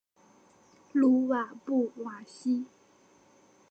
[0.93, 2.65] 鲁瓦布瓦西。